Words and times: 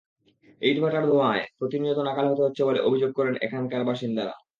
ইটভাটার 0.61 1.03
ধোঁয়ায় 1.07 1.43
প্রতিনিয়ত 1.59 1.99
নাকাল 1.99 2.25
হতে 2.27 2.41
হচ্ছে 2.43 2.61
বলে 2.67 2.79
অভিযোগ 2.87 3.11
করেন 3.13 3.35
এখানকার 3.45 3.81
বাসিন্দারা। 3.89 4.33